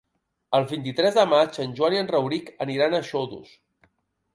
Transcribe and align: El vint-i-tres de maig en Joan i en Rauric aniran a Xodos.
El 0.59 0.65
vint-i-tres 0.71 1.19
de 1.19 1.27
maig 1.35 1.61
en 1.67 1.77
Joan 1.81 1.99
i 1.99 2.03
en 2.03 2.13
Rauric 2.15 2.53
aniran 2.69 2.97
a 3.03 3.07
Xodos. 3.13 3.59